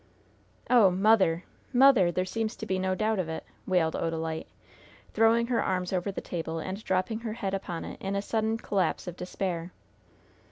[0.67, 2.11] "Oh, mother mother!
[2.11, 4.47] There seems to be no doubt of it!" wailed Odalite,
[5.13, 8.57] throwing her arms over the table and dropping her head upon it in a sudden
[8.57, 9.73] collapse of despair.